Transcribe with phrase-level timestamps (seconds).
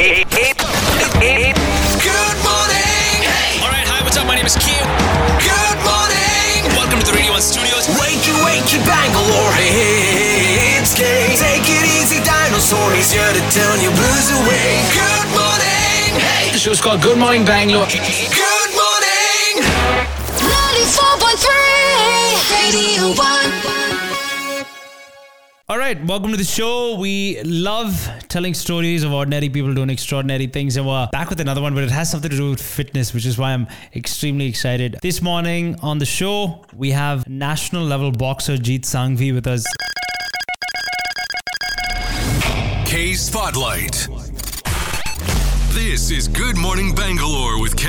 [0.00, 0.56] Hey, hey,
[1.20, 1.52] hey,
[2.00, 3.20] Good morning.
[3.60, 4.24] All right, hi, what's up?
[4.24, 4.72] My name is Q.
[5.36, 6.72] Good morning.
[6.72, 7.84] Welcome to the Radio 1 Studios.
[8.00, 9.52] Wakey, wakey, Bangalore.
[9.60, 11.36] Hey, it's Kay.
[11.36, 12.80] Take it easy, dinosaur.
[12.96, 14.80] He's here to turn your blues away.
[14.96, 16.16] Good morning.
[16.16, 17.84] Hey, The show's called Good Morning Bangalore.
[25.94, 26.96] Right, welcome to the show.
[27.00, 31.60] We love telling stories of ordinary people doing extraordinary things, and we're back with another
[31.60, 34.98] one, but it has something to do with fitness, which is why I'm extremely excited.
[35.02, 39.64] This morning on the show, we have national level boxer Jeet Sangvi with us.
[42.86, 44.06] K Spotlight.
[45.70, 47.88] This is Good Morning Bangalore with K.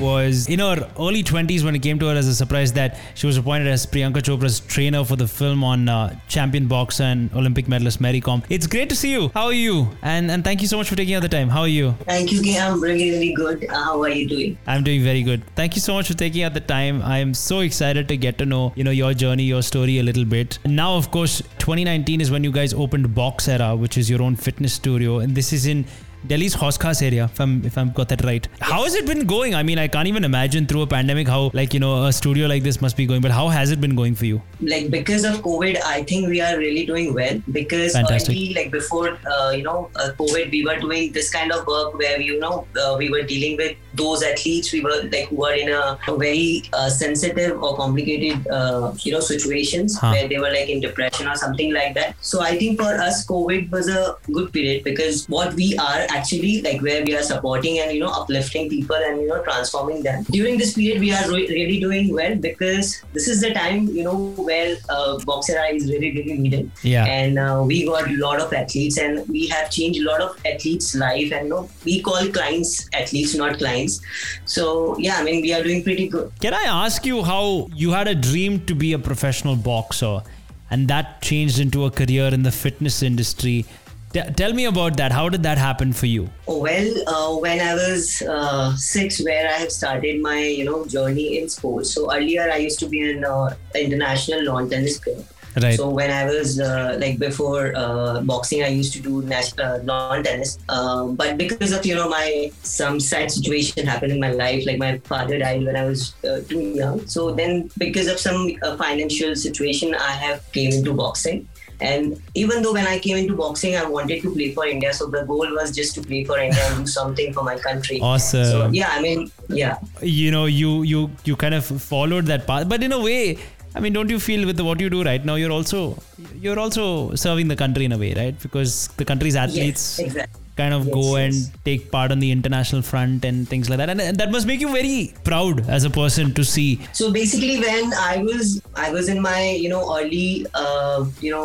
[0.00, 3.26] was in her early 20s when it came to her as a surprise that she
[3.26, 7.68] was appointed as Priyanka Chopra's trainer for the film on uh, champion boxer and Olympic
[7.68, 8.42] medalist Mary Kom.
[8.48, 9.30] It's great to see you.
[9.34, 9.88] How are you?
[10.02, 11.48] And and thank you so much for taking out the time.
[11.48, 11.92] How are you?
[12.04, 12.40] Thank you.
[12.58, 13.68] I'm really, really good.
[13.68, 14.58] Uh, how are you doing?
[14.66, 15.42] I'm doing very good.
[15.54, 17.02] Thank you so much for taking out the time.
[17.02, 20.02] I am so excited to get to know, you know, your journey, your story a
[20.02, 20.58] little bit.
[20.64, 24.74] Now, of course, 2019 is when you guys opened Boxera, which is your own fitness
[24.74, 25.84] studio, and this is in
[26.26, 28.46] Delhi's Hauz Khas area, if I'm if I'm got that right.
[28.60, 29.54] How has it been going?
[29.54, 32.46] I mean, I can't even imagine through a pandemic how like you know a studio
[32.46, 33.20] like this must be going.
[33.20, 34.42] But how has it been going for you?
[34.60, 37.40] Like because of COVID, I think we are really doing well.
[37.50, 38.36] Because Fantastic.
[38.54, 42.20] like before, uh, you know, uh, COVID, we were doing this kind of work where
[42.20, 45.68] you know uh, we were dealing with those athletes we were like who were in
[45.68, 50.12] a, a very uh, sensitive or complicated uh, you know situations Huh.
[50.12, 52.14] where they were like in depression or something like that.
[52.20, 56.62] So I think for us, COVID was a good period because what we are actually
[56.62, 60.24] like where we are supporting and you know uplifting people and you know transforming them.
[60.30, 64.04] During this period, we are re- really doing well because this is the time you
[64.04, 64.16] know
[64.48, 67.04] where uh, Boxera is really really needed Yeah.
[67.04, 70.36] and uh, we got a lot of athletes and we have changed a lot of
[70.44, 74.00] athletes life and you know we call clients athletes not clients
[74.44, 77.90] so yeah i mean we are doing pretty good Can I ask you how you
[77.92, 80.22] had a dream to be a professional boxer,
[80.70, 83.64] and that changed into a career in the fitness industry?
[84.12, 85.12] T- tell me about that.
[85.12, 86.28] How did that happen for you?
[86.48, 90.84] Oh, well uh, when i was uh, six where i have started my you know
[90.86, 95.24] journey in sports so earlier i used to be an uh, international lawn tennis player
[95.56, 95.76] Right.
[95.76, 99.78] So when I was uh, like before uh, boxing, I used to do national uh,
[99.82, 100.58] lawn tennis.
[100.68, 104.78] Um, but because of you know my some sad situation happened in my life, like
[104.78, 107.04] my father died when I was uh, too young.
[107.06, 111.48] So then because of some uh, financial situation, I have came into boxing.
[111.80, 114.92] And even though when I came into boxing, I wanted to play for India.
[114.92, 118.00] So the goal was just to play for India and do something for my country.
[118.00, 118.44] Awesome.
[118.44, 119.78] So yeah, I mean, yeah.
[120.00, 123.38] you know you you you kind of followed that path but in a way
[123.74, 125.96] i mean don't you feel with what you do right now you're also
[126.34, 130.40] you're also serving the country in a way right because the country's athletes Yes, exactly.
[130.60, 131.22] Kind of Yes, go yes.
[131.24, 134.46] and take part on the international front and things like that and, and that must
[134.52, 134.98] make you very
[135.30, 136.68] proud as a person to see
[137.00, 138.46] So basically, when I was
[138.86, 141.44] I was in my you know early uh, you know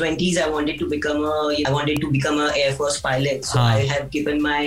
[0.00, 1.36] twenties, I wanted to become a
[1.66, 3.44] I wanted to become a Air Force pilot.
[3.52, 3.68] So Ah.
[3.76, 4.60] I have given my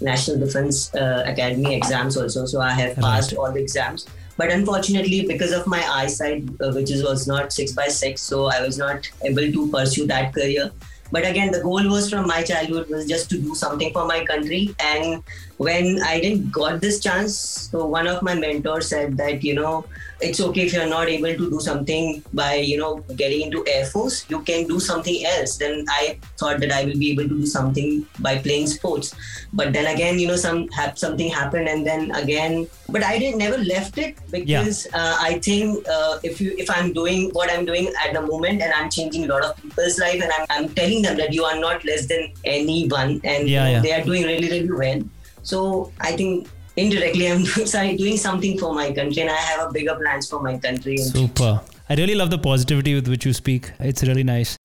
[0.00, 2.46] National Defense uh, Academy exams also.
[2.46, 4.06] So I have passed all the exams.
[4.40, 8.44] But unfortunately, because of my eyesight, uh, which is, was not six by six, so
[8.56, 10.70] I was not able to pursue that career.
[11.10, 14.24] But again, the goal was from my childhood was just to do something for my
[14.24, 14.74] country.
[14.78, 15.22] And
[15.58, 17.36] when I didn't got this chance,
[17.70, 19.84] so one of my mentors said that you know
[20.20, 23.84] it's okay if you're not able to do something by you know getting into Air
[23.86, 25.56] Force, you can do something else.
[25.56, 29.14] Then I thought that I will be able to do something by playing sports.
[29.52, 33.38] But then again, you know, some hap- something happened, and then again, but I didn't
[33.38, 37.64] never left it because uh, I think uh, if you if I'm doing what I'm
[37.64, 40.68] doing at the moment and I'm changing a lot of people's life and I'm, I'm
[40.74, 43.80] telling them that you are not less than anyone and Yeah, yeah.
[43.80, 45.02] they are doing really really well.
[45.48, 49.72] So I think indirectly I'm sorry, doing something for my country and I have a
[49.72, 50.98] bigger plans for my country.
[50.98, 54.58] Super i really love the positivity with which you speak it's really nice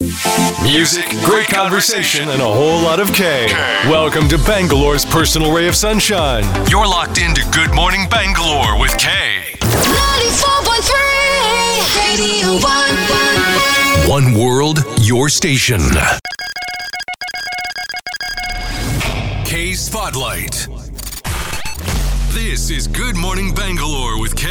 [0.61, 3.45] Music, great conversation, and a whole lot of K.
[3.87, 6.43] Welcome to Bangalore's personal ray of sunshine.
[6.69, 9.09] You're locked into Good Morning Bangalore with K.
[9.61, 12.59] 94.3 Radio
[14.09, 14.09] 1.
[14.09, 15.79] One world, your station.
[19.45, 20.52] K Spotlight.
[22.63, 24.47] This is Good Morning Bangalore with K.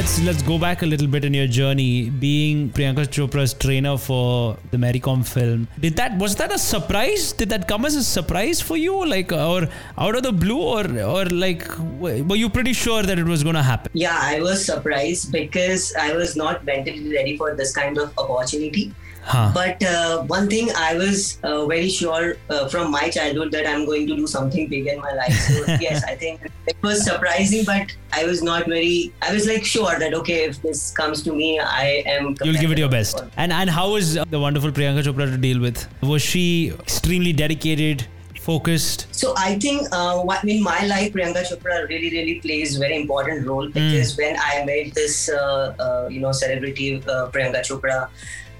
[0.00, 2.10] let's let's let's go back a little bit in your journey.
[2.10, 7.32] Being Priyanka Chopra's trainer for the Mary Kom film, did that was that a surprise?
[7.32, 10.60] Did that come as a surprise for you, like uh, or out of the blue,
[10.60, 11.64] or or like
[12.00, 13.92] were you pretty sure that it was going to happen?
[13.94, 18.92] Yeah, I was surprised because I was not mentally ready for this kind of opportunity.
[19.22, 19.50] Huh.
[19.54, 23.84] But uh, one thing I was uh, very sure uh, from my childhood that I'm
[23.84, 25.34] going to do something big in my life.
[25.34, 29.12] So yes, I think it was surprising, but I was not very.
[29.22, 32.34] I was like sure that okay, if this comes to me, I am.
[32.42, 33.22] You'll give it your best.
[33.36, 35.86] And and how was the wonderful Priyanka Chopra to deal with?
[36.02, 38.06] Was she extremely dedicated,
[38.38, 39.06] focused?
[39.14, 43.68] So I think uh, in my life, Priyanka Chopra really, really plays very important role
[43.68, 48.08] because when I met this, uh, uh, you know, celebrity uh, Priyanka Chopra,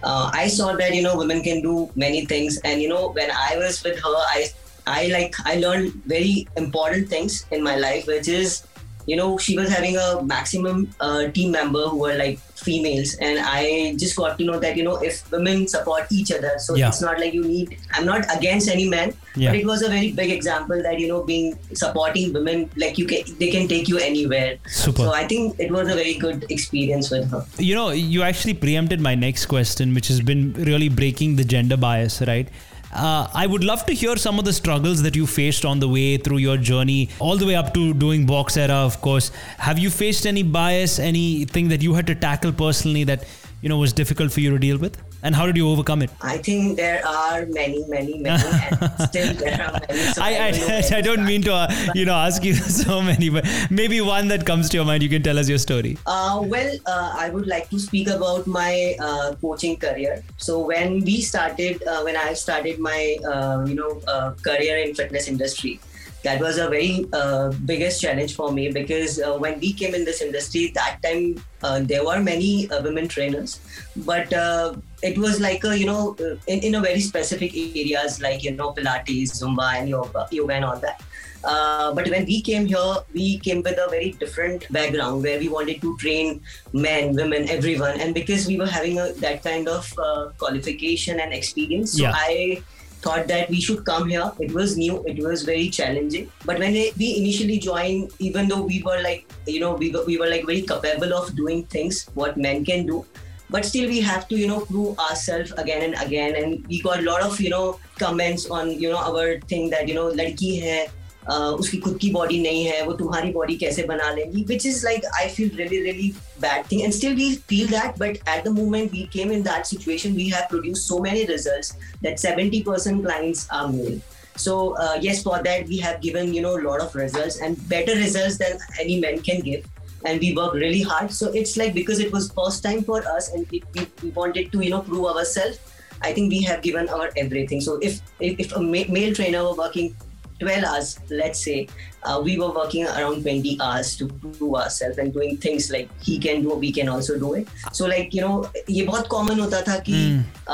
[0.02, 3.30] uh, I saw that you know women can do many things, and you know when
[3.30, 4.48] I was with her, I,
[4.86, 8.66] I like I learned very important things in my life, which is,
[9.06, 13.38] you know, she was having a maximum uh, team member who were like females, and
[13.40, 16.88] I just got to know that you know if women support each other, so Yeah.
[16.88, 17.76] it's not like you need.
[17.92, 19.50] I'm not against any man, Yeah.
[19.50, 23.06] but it was a very big example that you know being supporting women like you
[23.06, 25.02] can they can take you anywhere Super.
[25.04, 28.54] so i think it was a very good experience with her You know, you actually
[28.54, 32.48] preempted my next question, which has been really breaking the gender bias, right?
[32.92, 35.88] Uh, I would love to hear some of the struggles that you faced on the
[35.88, 39.30] way through your journey, all the way up to doing box era, of course.
[39.58, 43.24] Have you faced any bias, anything that you had to tackle personally that
[43.62, 46.10] you know was difficult for you to deal with, and how did you overcome it?
[46.22, 50.70] i think there are many many many and still there are many so I, don't
[50.70, 52.54] I, I don't mean to uh, you know ask you
[52.84, 55.02] so many, but maybe one that comes to your mind.
[55.02, 55.98] You can tell us your story.
[56.06, 60.22] Uh, well, uh, I would like to speak about my uh, coaching career.
[60.36, 64.94] So when we started, uh, when I started my uh, you know uh, career in
[64.94, 65.80] fitness industry,
[66.22, 70.04] that was a very uh, biggest challenge for me because uh, when we came in
[70.04, 73.60] this industry, that time uh, there were many uh, women trainers,
[73.96, 78.44] but uh, it was like a, you know in, in a very specific areas like
[78.44, 81.00] you know Pilates, Zumba, and yoga, yoga and all that.
[81.42, 85.48] Uh, but when we came here, we came with a very different background where we
[85.48, 86.42] wanted to train
[86.74, 87.98] men, women, everyone.
[87.98, 92.12] And because we were having a, that kind of uh, qualification and experience, so Yeah.
[92.14, 92.62] I
[93.02, 94.30] thought that we should come here.
[94.38, 96.30] It was new, it was very challenging.
[96.44, 100.28] But when we initially joined, even though we were like, you know, we, we were
[100.28, 103.04] like very capable of doing things what men can do,
[103.50, 107.00] but still we have to you know prove ourselves again and again and we got
[107.00, 110.52] a lot of you know comments on you know our thing that you know ladki
[110.62, 110.88] hai
[111.27, 114.83] uh, उसकी खुद की body नहीं है वो तुम्हारी body कैसे बना लेंगी which is
[114.87, 116.09] like I feel really really
[116.47, 119.71] bad thing and still we feel that but at the moment we came in that
[119.75, 124.01] situation we have produced so many results that 70% clients are male
[124.43, 127.63] so uh, yes for that we have given you know a lot of results and
[127.69, 129.71] better results than any man can give
[130.05, 131.11] and we work really hard.
[131.11, 134.51] So it's like because it was first time for us and it, we, we wanted
[134.51, 135.59] to you know prove ourselves.
[136.01, 137.61] I think we have given our everything.
[137.61, 139.95] So if if, if a ma- male trainer were working
[140.40, 141.56] 12 hours, let's say,
[142.02, 146.18] uh, we were working around 20 hours to prove ourselves and doing things like he
[146.18, 147.48] can do, we can also do it.
[147.72, 148.36] So like you know
[148.70, 150.00] ये बहुत common होता था कि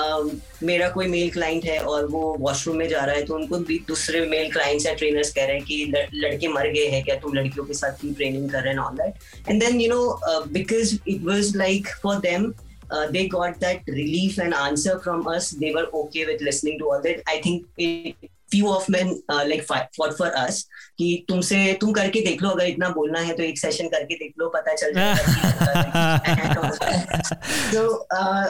[0.03, 0.31] um,
[0.63, 3.79] मेरा कोई mail client है और वो वॉशरूम में जा रहा है तो उनको भी
[3.89, 7.15] दूसरे मेल क्लाइंट्स या ट्रेनर्स कह रहे हैं कि लड़- लड़के मर गए हैं क्या
[7.25, 10.47] तुम लड़कियों के साथ क्यों ट्रेनिंग कर रहे हैं all that and then you know
[10.53, 12.53] because it was like for them
[12.91, 15.47] uh, they got that relief and answer from us.
[15.63, 17.23] They were okay with listening to all that.
[17.33, 20.66] I think it, few of men uh, like fight, fought for us
[20.98, 24.34] कि तुमसे तुम करके देख लो अगर इतना बोलना है तो एक सेशन करके देख
[24.40, 26.72] लो पता चल जाएगा
[27.72, 28.46] so uh,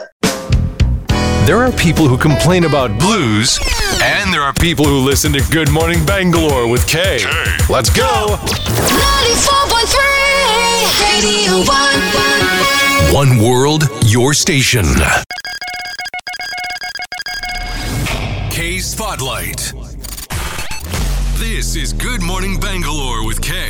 [1.46, 3.58] There are people who complain about blues,
[4.00, 7.18] and there are people who listen to Good Morning Bangalore with Kay.
[7.68, 8.38] Let's go!
[8.38, 10.04] 94.3
[11.02, 13.12] Radio 1.
[13.12, 14.86] One world, your station.
[18.50, 19.65] K Spotlight.
[21.39, 23.69] This is Good Morning Bangalore with Kay.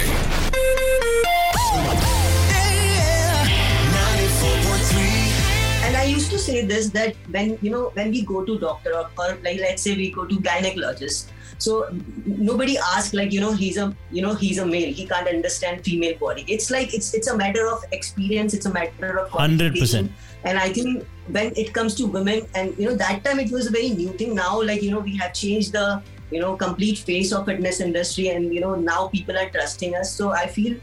[5.84, 8.96] and I used to say this that when you know when we go to doctor
[8.96, 11.90] or, or like let's say we go to gynecologist so
[12.26, 14.94] nobody asks like you know he's a you know he's a male.
[14.94, 16.46] He can't understand female body.
[16.48, 18.54] It's like it's it's a matter of experience.
[18.54, 20.10] It's a matter of 100%.
[20.44, 21.04] and i think
[21.36, 24.14] when it comes to women and you know that time it was a very new
[24.14, 24.36] thing.
[24.36, 28.30] Now like you know we have changed the you know complete face of fitness industry
[28.30, 30.76] and you know now people are trusting us so i feel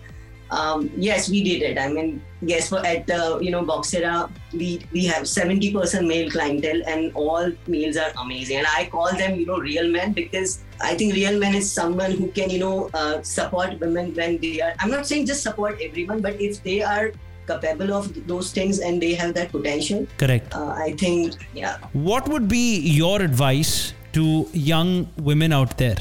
[0.51, 1.79] um, yes, we did it.
[1.79, 6.31] I mean, yes, for at uh, you know Boxera, we we have seventy percent male
[6.31, 8.59] clientele, and all males are amazing.
[8.59, 12.13] And I call them you know real men because I think real men is someone
[12.13, 14.75] who can you know uh, support women when they are.
[14.79, 17.13] I'm not saying just support everyone, but if they are
[17.47, 20.55] capable of those things and they have that potential, Correct.
[20.55, 21.77] uh, I think, yeah.
[21.93, 25.97] What would be your advice to young women out there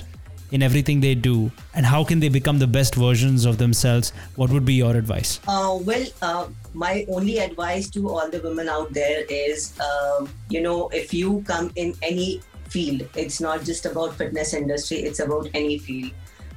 [0.52, 4.14] in everything they do, and how can they become the best versions of themselves?
[4.36, 5.40] What would be your advice?
[5.48, 10.62] Uh, well, uh, my only advice to all the women out there is, um, you
[10.62, 15.50] know, if you come in any field, it's not just about fitness industry; it's about
[15.56, 16.12] any field.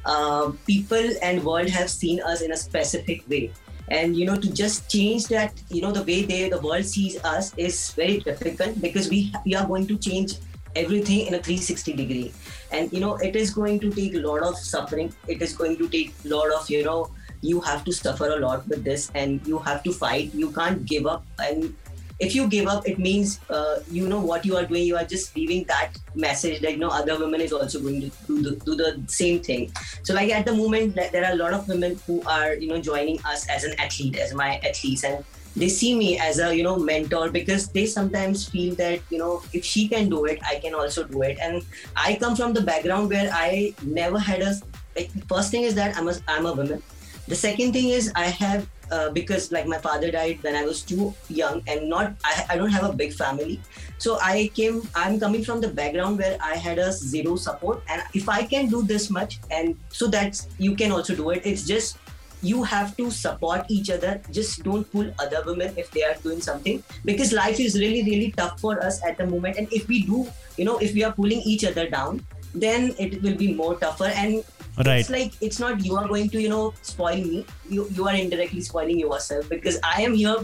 [0.05, 3.51] Uh, people and world have seen us in a specific way,
[3.89, 7.17] and you know, to just change that, you know, the way they the world sees
[7.25, 10.37] us is very difficult because we we are going to change
[10.77, 12.33] everything in a 360 degree.
[12.71, 15.13] And you know it is going to take a lot of suffering.
[15.27, 17.11] It is going to take a lot of you know
[17.43, 20.35] you have to suffer a lot with this and you have to fight.
[20.35, 21.25] You can't give up.
[21.39, 21.75] And
[22.19, 24.85] if you give up it means uh, you know what you are doing.
[24.85, 28.11] You are just leaving that message that you know other women is also going to
[28.27, 29.73] do the, do the same thing.
[30.03, 32.81] So like at the moment there are a lot of women who are you know
[32.81, 35.05] joining us as an athlete as my athletes.
[35.05, 35.25] And
[35.57, 39.43] they see me as a you know mentor because they sometimes feel that you know
[39.53, 41.39] if she can do it i can also do it.
[41.41, 41.63] And
[41.97, 44.55] i come from the background where i never had a
[44.95, 46.83] like first thing is that i'm a i'm a woman.
[47.29, 50.83] The second thing is i have uh, because like my father died when i was
[50.83, 53.61] too young and not I, I don't have a big family.
[53.99, 58.03] So i came i'm coming from the background where i had a zero support and
[58.15, 61.65] if i can do this much and so that's you can also do it it's
[61.67, 61.99] just
[62.43, 64.21] you have to support each other.
[64.31, 66.83] Just don't pull other women if they are doing something.
[67.05, 69.57] Because life is really really tough for us at the moment.
[69.57, 70.27] And if we do
[70.57, 72.25] you know if we are pulling each other down
[72.55, 74.13] then it will be more tougher.
[74.15, 74.45] And
[74.77, 75.01] Right.
[75.01, 77.47] it's like it's not you are going to you know spoil me.
[77.69, 79.49] You you are indirectly spoiling yourself.
[79.49, 80.37] Because i am here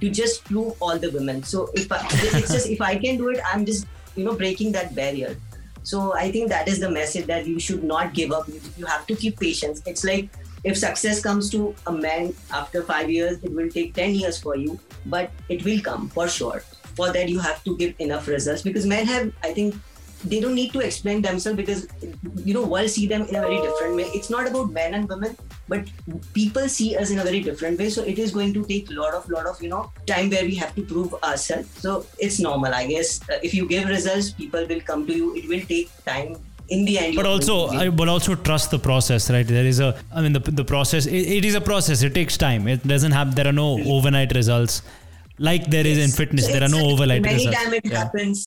[0.00, 1.42] to just prove all the women.
[1.42, 4.72] So if I, it's just if i can do it i'm just you know breaking
[4.72, 5.36] that barrier
[5.88, 8.48] so i think that is the message that you should not give up.
[8.76, 9.82] You, have to keep patience.
[9.86, 10.28] It's like
[10.64, 14.56] if success comes to a man after five years it will take 10 years for
[14.56, 16.62] you but it will come for sure.
[16.98, 19.76] For that you have to give enough results because men have i think
[20.24, 21.86] they don't need to explain themselves because
[22.44, 24.04] you know world see them in a very different way.
[24.14, 25.36] It's not about men and women
[25.68, 25.86] but
[26.32, 27.90] people see us in a very different way.
[27.90, 30.44] So it is going to take a lot of lot of you know time where
[30.44, 31.68] we have to prove ourselves.
[31.80, 33.20] So it's normal i guess.
[33.28, 35.34] Uh, if you give results people will come to you.
[35.36, 36.36] It will take time.
[36.70, 39.46] In the end but also I, but also trust the process right?
[39.46, 42.02] There is a i mean the, the process it, it is a process.
[42.02, 42.68] It takes time.
[42.68, 44.82] It doesn't have there are no overnight results
[45.38, 47.98] like there is in fitness So there are no like many results time it Yeah.
[47.98, 48.44] happens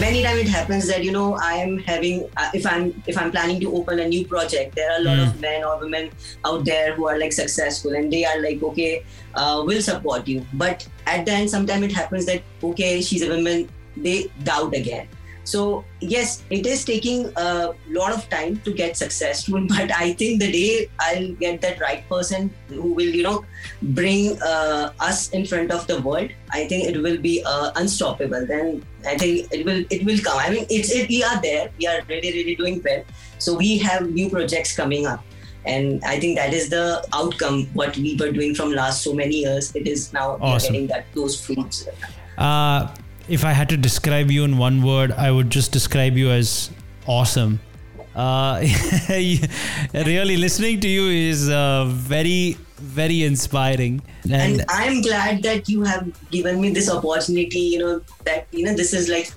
[0.00, 3.30] Many times it happens that you know i am having uh, if i'm if i'm
[3.30, 6.10] planning to open a new project there are a lot of men or women
[6.44, 10.44] out there who are like successful and they are like okay uh, we'll support you.
[10.54, 15.08] But at the end sometimes it happens that okay she's a woman they doubt again
[15.44, 20.40] so yes it is taking a lot of time to get successful but i think
[20.40, 23.44] the day i'll get that right person who will you know
[23.82, 28.46] bring uh, us in front of the world i think it will be uh, unstoppable.
[28.46, 30.38] Then i think it will it will come.
[30.38, 31.70] I mean it's it, we are there.
[31.78, 33.02] We are really really doing well.
[33.38, 35.24] So we have new projects coming up.
[35.64, 39.36] And i think that is the outcome what we were doing from last so many
[39.46, 39.74] years.
[39.74, 40.72] It is now Awesome.
[40.72, 41.86] getting that those fruits.
[42.36, 42.88] Uh,
[43.30, 46.70] if I had to describe you in one word, I would just describe you as
[47.06, 47.60] awesome.
[48.14, 48.60] Uh,
[49.08, 54.02] really, listening to you is uh, very, very inspiring.
[54.24, 58.64] And, and i'm glad that you have given me this opportunity you know that you
[58.64, 59.32] know this is like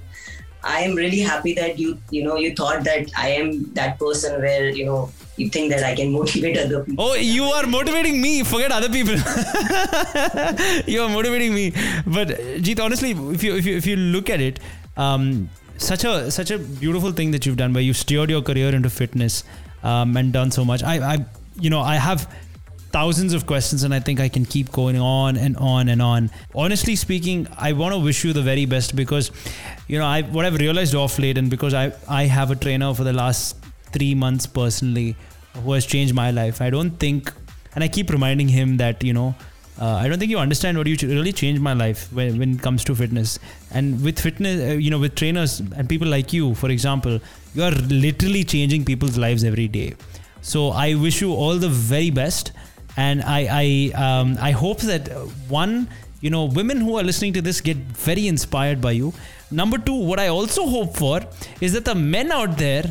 [0.63, 4.39] i am really happy that you you know you thought that i am that person
[4.41, 8.21] where you know you think that i can motivate other people oh, you are motivating
[8.21, 8.43] me.
[8.43, 9.15] Forget other people.
[10.85, 11.71] you are motivating me.
[12.05, 12.27] But
[12.67, 14.59] Jeet, honestly, if you if you if you look at it,
[14.97, 18.73] um, such a such a beautiful thing that you've done, where you steered your career
[18.75, 19.43] into fitness
[19.83, 20.83] um, and done so much.
[20.83, 21.25] I, I,
[21.59, 22.33] you know, I have
[22.93, 26.29] thousands of questions and I think I can keep going on and on and on.
[26.55, 29.31] Honestly speaking, I want to wish you the very best because
[29.87, 32.93] you know, I what I've realized off late and because I I have a trainer
[32.93, 33.57] for the last
[33.91, 35.15] 3 months personally
[35.63, 36.61] who has changed my life.
[36.61, 37.33] I don't think
[37.75, 39.35] and I keep reminding him that, you know,
[39.81, 42.53] uh, I don't think you understand what you ch- really changed my life when, when
[42.55, 43.39] it comes to fitness.
[43.71, 47.19] And with fitness, uh, you know, with trainers and people like you, for example,
[47.55, 49.95] you are literally changing people's lives every day.
[50.41, 52.51] So I wish you all the very best.
[52.97, 55.87] And I I um, I hope that uh, one
[56.21, 59.13] you know women who are listening to this get very inspired by you.
[59.51, 61.21] Number two, what I also hope for
[61.61, 62.85] is that the men out there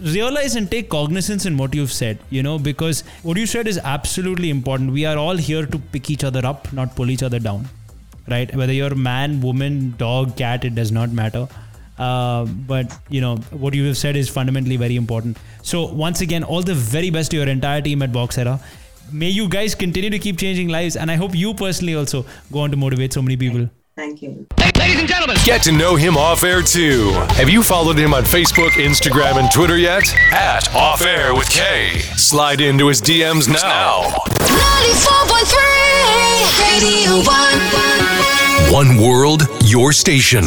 [0.00, 3.78] realize and take cognizance in what you've said you know because what you said is
[3.78, 4.92] absolutely important.
[4.92, 7.68] We are all here to pick each other up not pull each other down
[8.28, 8.54] right?
[8.54, 11.48] Whether you're man woman dog cat it does not matter.
[11.98, 15.36] Uh, but you know what you have said is fundamentally very important.
[15.62, 18.60] So once again all the very best to your entire team at boxera
[19.12, 22.60] may you guys continue to keep changing lives and i hope you personally also go
[22.60, 24.46] on to motivate so many people Thank you.
[24.78, 27.10] Ladies and gentlemen, Get to know him off air too.
[27.30, 30.04] Have you followed him on Facebook, Instagram, and Twitter yet?
[30.30, 31.98] At Off Air with K.
[32.16, 34.02] Slide into his DMs now.
[34.38, 37.24] 94.3 Radio
[38.72, 38.72] 1.
[38.72, 40.44] One world, your station.